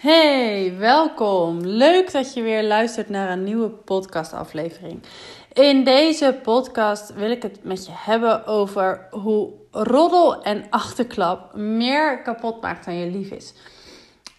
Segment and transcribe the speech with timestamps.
[0.00, 1.60] Hey, welkom.
[1.60, 5.02] Leuk dat je weer luistert naar een nieuwe podcastaflevering.
[5.52, 12.22] In deze podcast wil ik het met je hebben over hoe roddel en achterklap meer
[12.22, 13.52] kapot maakt dan je lief is.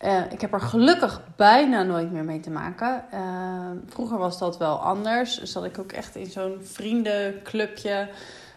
[0.01, 3.05] Uh, ik heb er gelukkig bijna nooit meer mee te maken.
[3.13, 5.41] Uh, vroeger was dat wel anders.
[5.41, 8.09] Zat ik ook echt in zo'n vriendenclubje.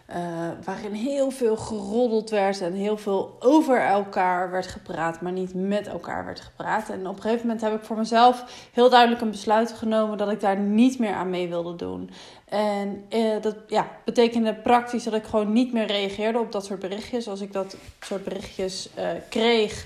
[0.09, 0.15] Uh,
[0.63, 5.87] waarin heel veel geroddeld werd en heel veel over elkaar werd gepraat, maar niet met
[5.87, 6.89] elkaar werd gepraat.
[6.89, 10.31] En op een gegeven moment heb ik voor mezelf heel duidelijk een besluit genomen dat
[10.31, 12.09] ik daar niet meer aan mee wilde doen.
[12.45, 16.79] En uh, dat ja, betekende praktisch dat ik gewoon niet meer reageerde op dat soort
[16.79, 17.27] berichtjes.
[17.27, 19.85] Als ik dat soort berichtjes uh, kreeg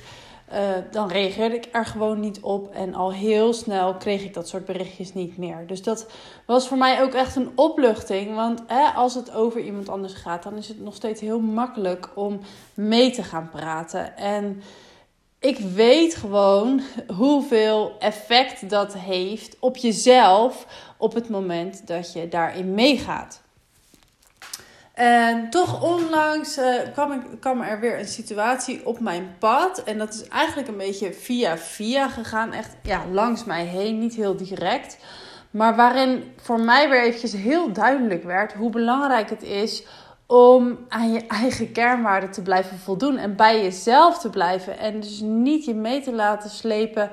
[0.54, 2.74] uh, dan reageerde ik er gewoon niet op.
[2.74, 5.68] En al heel snel kreeg ik dat soort berichtjes niet meer.
[5.68, 6.08] Dus dat
[6.46, 8.36] was voor mij ook echt een opluchting.
[8.36, 12.10] Want hè, als het over iemand anders gaat, dan is het nog steeds heel makkelijk
[12.16, 12.40] om
[12.74, 14.18] mee te gaan praten.
[14.18, 14.62] En
[15.40, 16.82] ik weet gewoon
[17.18, 20.66] hoeveel effect dat heeft op jezelf
[20.98, 23.42] op het moment dat je daarin meegaat.
[25.00, 29.84] En toch onlangs uh, kwam, ik, kwam er weer een situatie op mijn pad.
[29.84, 32.54] En dat is eigenlijk een beetje via via gegaan.
[32.54, 34.98] Echt ja, langs mij heen, niet heel direct.
[35.52, 39.86] Maar waarin voor mij weer eventjes heel duidelijk werd hoe belangrijk het is
[40.26, 43.18] om aan je eigen kernwaarden te blijven voldoen.
[43.18, 44.78] En bij jezelf te blijven.
[44.78, 47.10] En dus niet je mee te laten slepen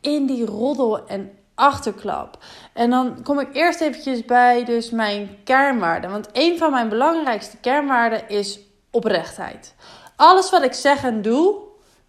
[0.00, 2.38] in die roddel en achterklap.
[2.72, 6.10] En dan kom ik eerst eventjes bij dus mijn kernwaarden.
[6.10, 9.74] Want een van mijn belangrijkste kernwaarden is oprechtheid.
[10.16, 11.56] Alles wat ik zeg en doe,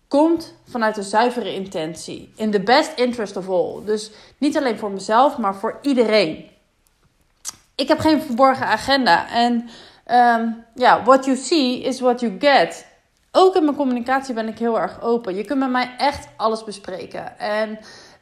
[0.07, 2.33] komt vanuit een zuivere intentie.
[2.35, 3.85] In the best interest of all.
[3.85, 6.49] Dus niet alleen voor mezelf, maar voor iedereen.
[7.75, 9.29] Ik heb geen verborgen agenda.
[9.29, 9.69] En
[10.11, 12.87] um, ja, what you see is what you get.
[13.31, 15.35] Ook in mijn communicatie ben ik heel erg open.
[15.35, 17.39] Je kunt met mij echt alles bespreken.
[17.39, 17.79] En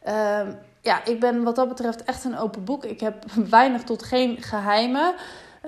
[0.08, 2.86] um, ja, ik ben wat dat betreft echt een open boek.
[2.86, 3.26] Ik heb
[3.58, 5.14] weinig tot geen geheimen.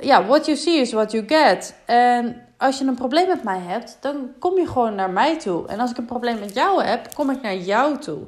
[0.02, 1.76] Ja, what you see is what you get.
[1.86, 5.68] En als je een probleem met mij hebt, dan kom je gewoon naar mij toe.
[5.68, 8.20] En als ik een probleem met jou heb, kom ik naar jou toe.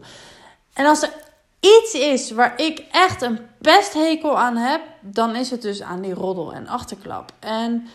[0.73, 1.13] En als er
[1.59, 6.13] iets is waar ik echt een pesthekel aan heb, dan is het dus aan die
[6.13, 7.31] roddel en achterklap.
[7.39, 7.87] En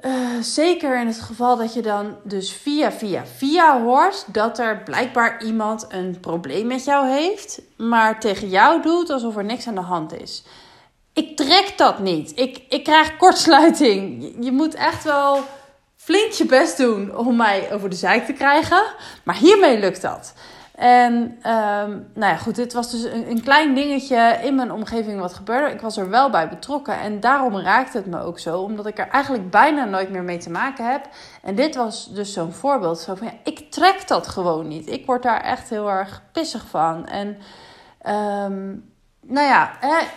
[0.00, 4.82] uh, zeker in het geval dat je dan dus via, via, via hoort dat er
[4.82, 9.74] blijkbaar iemand een probleem met jou heeft, maar tegen jou doet alsof er niks aan
[9.74, 10.44] de hand is.
[11.12, 12.32] Ik trek dat niet.
[12.34, 14.22] Ik, ik krijg kortsluiting.
[14.22, 15.42] Je, je moet echt wel
[15.96, 18.82] flink je best doen om mij over de zijk te krijgen,
[19.22, 20.34] maar hiermee lukt dat.
[20.74, 25.20] En um, nou ja, goed, dit was dus een, een, klein dingetje in mijn omgeving
[25.20, 25.74] wat gebeurde.
[25.74, 28.98] Ik was er wel bij betrokken en daarom raakte het me ook zo, omdat ik
[28.98, 31.08] er eigenlijk bijna nooit meer mee te maken heb.
[31.42, 32.98] En dit was dus zo'n voorbeeld.
[32.98, 34.88] Zo van ik trek dat gewoon niet.
[34.88, 37.06] Ik word daar echt heel erg pissig van.
[37.06, 37.28] En
[38.48, 39.72] um, nou ja,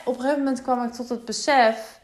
[0.06, 2.00] op een gegeven moment kwam ik tot het besef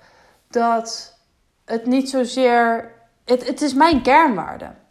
[0.49, 1.17] dat
[1.65, 2.91] het niet zozeer.
[3.25, 4.81] Het, het is mijn kernwaarde.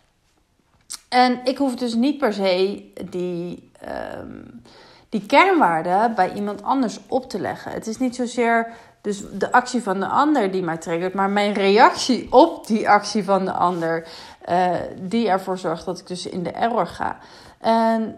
[1.13, 3.71] En ik hoef dus niet per se die,
[4.19, 4.63] um,
[5.09, 7.73] die kernwaarden bij iemand anders op te leggen.
[7.73, 11.53] Het is niet zozeer dus de actie van de ander die mij triggert, maar mijn
[11.53, 14.09] reactie op die actie van de ander,
[14.49, 17.19] uh, die ervoor zorgt dat ik dus in de error ga.
[17.59, 18.17] En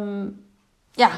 [0.00, 0.43] um,
[0.96, 1.10] ja,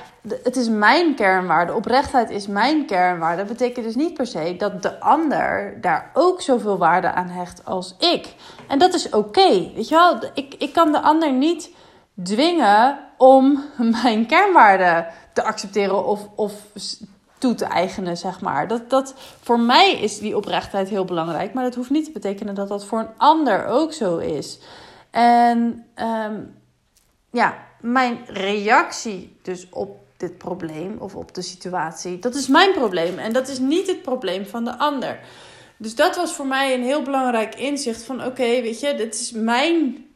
[0.42, 1.74] het is mijn kernwaarde.
[1.74, 3.36] Oprechtheid is mijn kernwaarde.
[3.36, 7.64] Dat betekent dus niet per se dat de ander daar ook zoveel waarde aan hecht
[7.64, 8.34] als ik.
[8.68, 9.72] En dat is oké.
[9.74, 11.70] weet je wel, ik, ik kan de ander niet
[12.22, 13.64] dwingen om
[14.02, 16.52] mijn kernwaarde te accepteren of, of
[17.38, 18.68] toe te eigenen, zeg maar.
[18.68, 22.54] Dat, dat, voor mij is die oprechtheid heel belangrijk, maar dat hoeft niet te betekenen
[22.54, 24.58] dat dat voor een ander ook zo is.
[25.10, 26.54] En um,
[27.36, 33.18] ja, mijn reactie dus op dit probleem of op de situatie, dat is mijn probleem
[33.18, 35.20] en dat is niet het probleem van de ander.
[35.76, 39.32] Dus dat was voor mij een heel belangrijk inzicht van oké, weet je, dit is
[39.32, 40.06] mijn,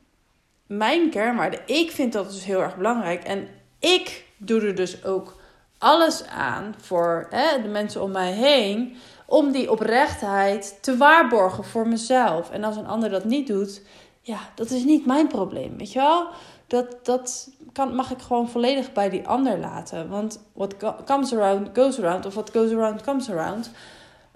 [0.66, 1.62] mijn kernwaarde.
[1.66, 3.48] Ik vind dat dus heel erg belangrijk en
[3.78, 5.40] ik doe er dus ook
[5.78, 8.96] alles aan voor hè, de mensen om mij heen
[9.26, 12.50] om die oprechtheid te waarborgen voor mezelf.
[12.50, 13.82] En als een ander dat niet doet,
[14.22, 16.28] ja, dat is niet mijn probleem, weet je wel?
[16.70, 20.08] Dat, dat kan, mag ik gewoon volledig bij die ander laten.
[20.08, 20.74] Want what
[21.04, 23.70] comes around goes around, of what goes around comes around.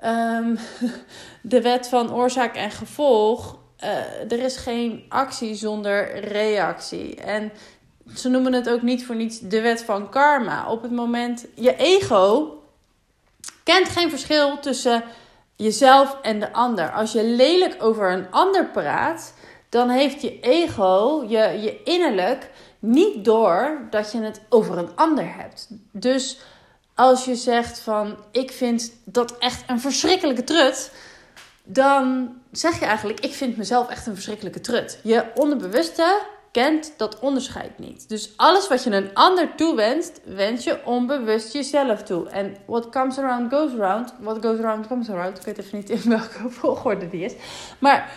[0.05, 0.59] Um,
[1.53, 3.59] de wet van oorzaak en gevolg.
[3.85, 7.15] Uh, er is geen actie zonder reactie.
[7.15, 7.53] En
[8.15, 10.71] ze noemen het ook niet voor niets de wet van karma.
[10.71, 12.59] Op het moment, je ego
[13.63, 15.05] kent geen verschil tussen
[15.57, 16.93] jezelf en de ander.
[16.93, 19.35] Als je lelijk over een ander praat,
[19.75, 25.35] dan heeft je ego, je, je innerlijk, niet door dat je het over een ander
[25.37, 25.69] hebt.
[25.91, 26.39] Dus
[26.95, 30.93] als je zegt van ik vind dat echt een verschrikkelijke trut,
[31.65, 35.01] dan zeg je eigenlijk ik vind mezelf echt een verschrikkelijke trut.
[35.03, 38.09] Je onderbewuste kent dat onderscheid niet.
[38.09, 42.29] Dus alles wat je een ander toewenst, wens je onbewust jezelf toe.
[42.29, 44.15] En what comes around goes around.
[44.21, 45.39] What goes around comes around.
[45.39, 47.33] Ik weet even niet in welke volgorde die is.
[47.79, 48.13] Maar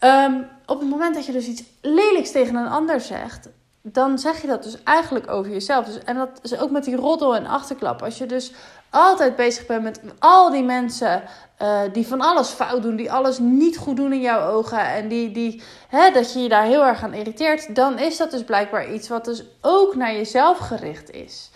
[0.00, 3.48] um, op het moment dat je dus iets lelijks tegen een ander zegt,
[3.82, 5.84] dan zeg je dat dus eigenlijk over jezelf.
[5.84, 8.02] Dus, en dat is ook met die roddel en achterklap.
[8.02, 8.52] Als je dus
[8.90, 11.22] altijd bezig bent met al die mensen
[11.62, 15.08] uh, die van alles fout doen, die alles niet goed doen in jouw ogen en
[15.08, 18.44] die, die, hè, dat je je daar heel erg aan irriteert, dan is dat dus
[18.44, 21.50] blijkbaar iets wat dus ook naar jezelf gericht is.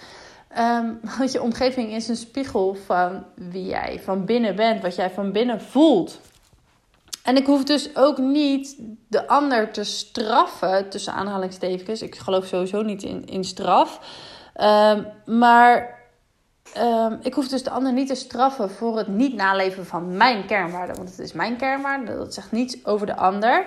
[0.58, 5.10] Um, want je omgeving is een spiegel van wie jij van binnen bent, wat jij
[5.10, 6.20] van binnen voelt.
[7.24, 8.76] En ik hoef dus ook niet
[9.08, 12.02] de ander te straffen, tussen aanhalingstekens.
[12.02, 14.00] Ik geloof sowieso niet in, in straf.
[14.60, 15.06] Um,
[15.38, 15.98] maar
[16.78, 20.46] um, ik hoef dus de ander niet te straffen voor het niet naleven van mijn
[20.46, 20.96] kernwaarden.
[20.96, 23.66] Want het is mijn kernwaarde, dat zegt niets over de ander.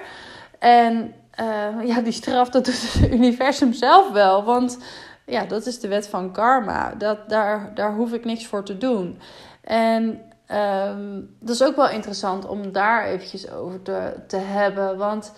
[0.59, 4.43] En uh, ja, die straf, dat doet het universum zelf wel.
[4.43, 4.77] Want
[5.25, 6.93] ja, dat is de wet van karma.
[6.97, 9.19] Dat, daar, daar hoef ik niks voor te doen.
[9.61, 10.21] En
[10.51, 14.97] Um, dat is ook wel interessant om daar eventjes over te, te hebben.
[14.97, 15.33] Want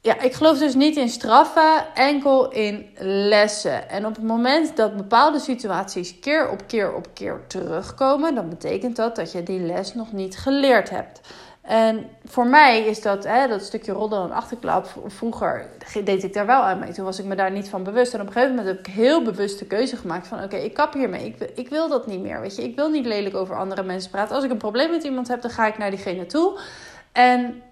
[0.00, 3.88] ja, ik geloof dus niet in straffen, enkel in lessen.
[3.88, 8.96] En op het moment dat bepaalde situaties keer op keer op keer terugkomen, dan betekent
[8.96, 11.20] dat dat je die les nog niet geleerd hebt.
[11.62, 14.86] En voor mij is dat, hè, dat stukje roddel en achterklap.
[15.06, 15.66] Vroeger
[16.04, 16.92] deed ik daar wel aan mee.
[16.92, 18.14] Toen was ik me daar niet van bewust.
[18.14, 20.42] En op een gegeven moment heb ik heel bewust de keuze gemaakt van...
[20.42, 21.26] oké, ik kap hiermee.
[21.26, 22.62] Ik, ik wil dat niet meer, weet je.
[22.62, 24.34] Ik wil niet lelijk over andere mensen praten.
[24.34, 26.58] Als ik een probleem met iemand heb, dan ga ik naar diegene toe.
[27.12, 27.62] En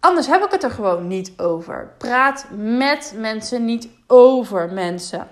[0.00, 1.92] anders heb ik het er gewoon niet over.
[1.98, 5.28] Praat met mensen, niet over mensen.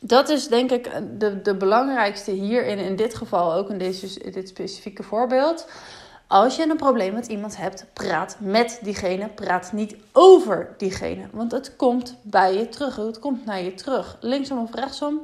[0.00, 2.78] Dat is denk ik de, de belangrijkste hierin.
[2.78, 5.68] In dit geval ook in deze, dit specifieke voorbeeld...
[6.28, 11.26] Als je een probleem met iemand hebt, praat met diegene, praat niet over diegene.
[11.32, 14.16] Want het komt bij je terug, het komt naar je terug.
[14.20, 15.20] Linksom of rechtsom,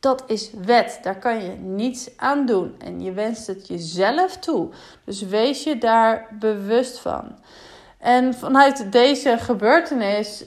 [0.00, 0.98] dat is wet.
[1.02, 2.74] Daar kan je niets aan doen.
[2.78, 4.68] En je wenst het jezelf toe.
[5.04, 7.38] Dus wees je daar bewust van.
[7.98, 10.44] En vanuit deze gebeurtenis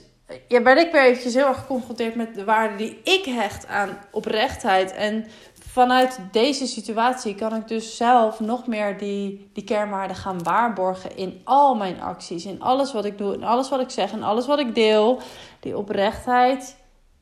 [0.48, 3.98] ja, werd ik weer eventjes heel erg geconfronteerd met de waarde die ik hecht aan
[4.10, 4.92] oprechtheid.
[4.92, 5.26] En
[5.72, 11.40] vanuit deze situatie kan ik dus zelf nog meer die, die kernwaarden gaan waarborgen in
[11.44, 14.46] al mijn acties, in alles wat ik doe, in alles wat ik zeg, en alles
[14.46, 15.20] wat ik deel.
[15.60, 16.76] Die oprechtheid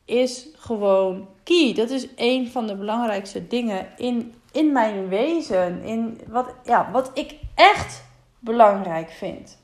[0.05, 1.75] is gewoon key.
[1.75, 7.11] Dat is een van de belangrijkste dingen in, in mijn wezen, in wat, ja, wat
[7.15, 8.05] ik echt
[8.39, 9.59] belangrijk vind.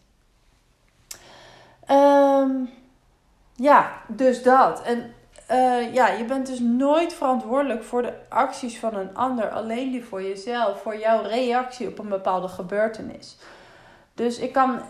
[1.91, 2.71] Um,
[3.55, 4.83] ja, dus dat.
[4.83, 5.15] En
[5.51, 10.05] uh, ja, je bent dus nooit verantwoordelijk voor de acties van een ander, alleen die
[10.05, 13.37] voor jezelf, voor jouw reactie op een bepaalde gebeurtenis.
[14.17, 14.81] Dus ik kan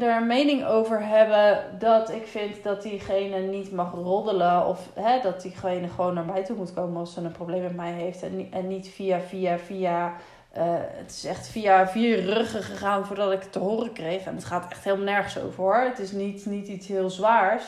[0.00, 4.66] er een mening over hebben dat ik vind dat diegene niet mag roddelen.
[4.66, 7.76] Of hè, dat diegene gewoon naar mij toe moet komen als ze een probleem met
[7.76, 8.22] mij heeft.
[8.22, 10.12] En, en niet via, via, via.
[10.56, 14.24] Uh, het is echt via vier ruggen gegaan voordat ik het te horen kreeg.
[14.24, 15.80] En het gaat echt helemaal nergens over hoor.
[15.80, 17.64] Het is niet, niet iets heel zwaars.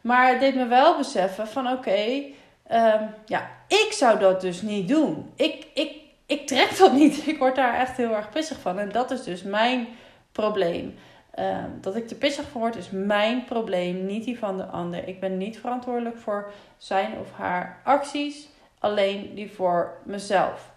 [0.00, 2.22] Maar het deed me wel beseffen van oké,
[2.66, 5.32] ehm, ja, ik zou dat dus niet doen.
[5.36, 5.92] Ik, ik,
[6.26, 7.26] ik trek dat niet.
[7.26, 8.78] Ik word daar echt heel erg pissig van.
[8.78, 9.88] En dat is dus mijn
[10.32, 10.94] probleem.
[11.30, 15.08] Ehm, dat ik er pissig van word is mijn probleem, niet die van de ander.
[15.08, 20.70] Ik ben niet verantwoordelijk voor zijn of haar acties, alleen die voor mezelf.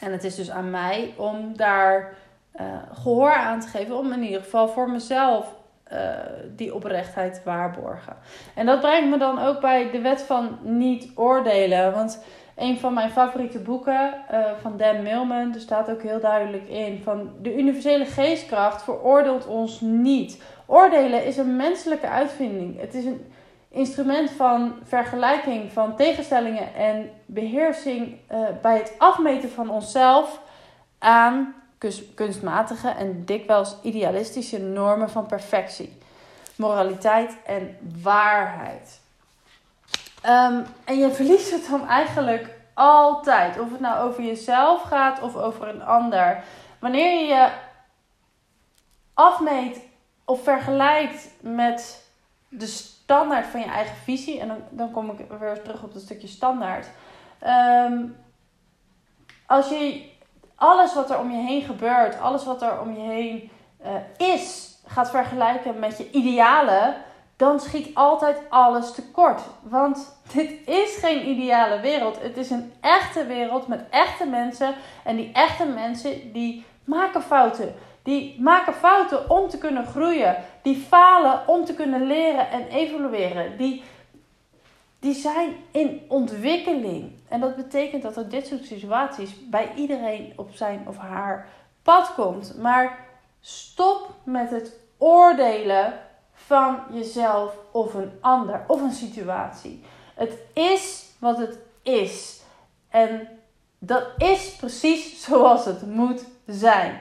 [0.00, 2.14] En het is dus aan mij om daar
[2.60, 5.54] uh, gehoor aan te geven, om in ieder geval voor mezelf
[5.92, 5.98] uh,
[6.56, 8.16] die oprechtheid waarborgen.
[8.54, 11.92] En dat brengt me dan ook bij de wet van niet oordelen.
[11.92, 12.24] Want
[12.56, 17.00] een van mijn favoriete boeken uh, van Dan Millman, er staat ook heel duidelijk in
[17.02, 20.42] van de universele geestkracht veroordeelt ons niet.
[20.66, 22.80] Oordelen is een menselijke uitvinding.
[22.80, 23.32] Het is een
[23.68, 30.40] instrument van vergelijking van tegenstellingen en beheersing uh, bij het afmeten van onszelf
[30.98, 31.54] aan
[32.14, 35.98] kunstmatige en dikwijls idealistische normen van perfectie,
[36.56, 39.00] moraliteit en waarheid.
[40.26, 45.36] Um, en je verliest het dan eigenlijk altijd, of het nou over jezelf gaat of
[45.36, 46.42] over een ander.
[46.78, 47.50] Wanneer je je
[49.14, 49.80] afmeet
[50.24, 52.04] of vergelijkt met
[52.48, 56.02] de standaard van je eigen visie, en dan, dan kom ik weer terug op dat
[56.02, 56.86] stukje standaard.
[57.88, 58.16] Um,
[59.46, 60.14] als je
[60.56, 63.50] alles wat er om je heen gebeurt, alles wat er om je heen
[63.84, 66.96] uh, is, gaat vergelijken met je idealen,
[67.36, 69.42] dan schiet altijd alles tekort.
[69.62, 72.22] Want dit is geen ideale wereld.
[72.22, 74.74] Het is een echte wereld met echte mensen.
[75.04, 77.74] En die echte mensen die maken fouten.
[78.02, 80.36] Die maken fouten om te kunnen groeien.
[80.62, 83.56] Die falen om te kunnen leren en evolueren.
[83.56, 83.84] Die,
[84.98, 87.12] die zijn in ontwikkeling.
[87.28, 91.48] En dat betekent dat er dit soort situaties bij iedereen op zijn of haar
[91.82, 92.56] pad komt.
[92.58, 93.06] Maar
[93.40, 96.00] stop met het oordelen
[96.32, 99.84] van jezelf of een ander of een situatie.
[100.14, 102.40] Het is wat het is.
[102.88, 103.28] En
[103.78, 107.00] dat is precies zoals het moet zijn.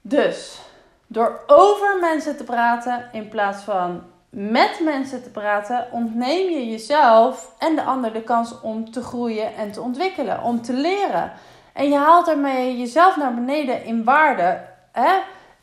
[0.00, 0.60] Dus
[1.06, 4.02] door over mensen te praten in plaats van
[4.34, 9.54] met mensen te praten, ontneem je jezelf en de ander de kans om te groeien
[9.56, 11.32] en te ontwikkelen, om te leren.
[11.72, 14.60] En je haalt ermee jezelf naar beneden in waarde.
[14.92, 15.12] Hè?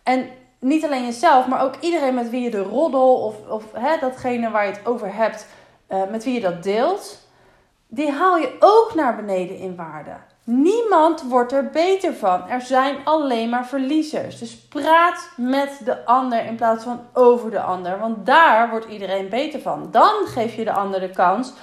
[0.04, 3.98] En niet alleen jezelf, maar ook iedereen met wie je de roddel of, of hè,
[4.00, 5.48] datgene waar je het over hebt,
[5.90, 7.28] uh, met wie je dat deelt,
[7.88, 10.14] die haal je ook naar beneden in waarde.
[10.44, 12.50] Niemand wordt er beter van.
[12.50, 14.40] Er zijn alleen maar verliezers.
[14.40, 18.00] Dus praat met de ander in plaats van over de ander.
[18.00, 19.88] Want daar wordt iedereen beter van.
[19.92, 21.54] Dan geef je de ander de kans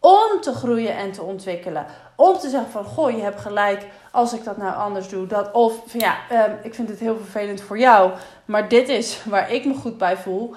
[0.00, 1.86] om te groeien en te ontwikkelen.
[2.16, 5.26] Om te zeggen van, goh, je hebt gelijk als ik dat nou anders doe.
[5.26, 8.10] Dat, of van ja, um, ik vind het heel vervelend voor jou.
[8.44, 10.54] Maar dit is waar ik me goed bij voel.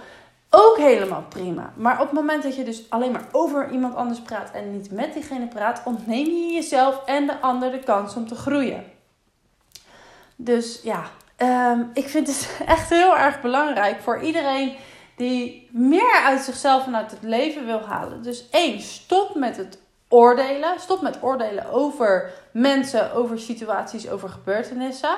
[0.55, 1.73] Ook helemaal prima.
[1.75, 4.91] Maar op het moment dat je dus alleen maar over iemand anders praat en niet
[4.91, 8.83] met diegene praat, ontneem je jezelf en de ander de kans om te groeien.
[10.35, 11.03] Dus ja,
[11.71, 14.75] um, ik vind het echt heel erg belangrijk voor iedereen
[15.15, 18.23] die meer uit zichzelf en uit het leven wil halen.
[18.23, 20.79] Dus één, stop met het oordelen.
[20.79, 25.17] Stop met oordelen over mensen, over situaties, over gebeurtenissen.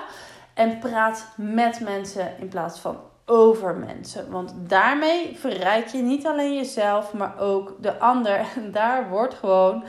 [0.53, 4.31] En praat met mensen in plaats van over mensen.
[4.31, 8.45] Want daarmee verrijk je niet alleen jezelf, maar ook de ander.
[8.55, 9.83] En daar wordt gewoon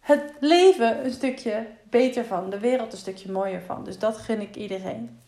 [0.00, 2.50] het leven een stukje beter van.
[2.50, 3.84] De wereld een stukje mooier van.
[3.84, 5.20] Dus dat gun ik iedereen.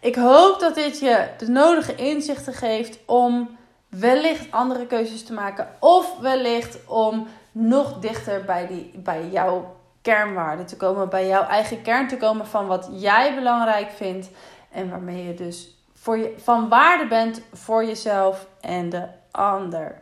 [0.00, 3.56] Ik hoop dat dit je de nodige inzichten geeft om
[3.88, 5.68] wellicht andere keuzes te maken.
[5.80, 11.08] Of wellicht om nog dichter bij, die, bij jouw kernwaarden te komen.
[11.08, 14.28] Bij jouw eigen kern te komen van wat jij belangrijk vindt.
[14.70, 15.77] En waarmee je dus
[16.08, 20.00] voor je, van waarde bent voor jezelf en de ander.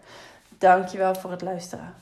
[0.59, 1.95] Dankjewel voor het luisteren.